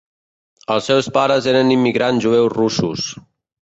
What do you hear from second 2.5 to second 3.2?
russos.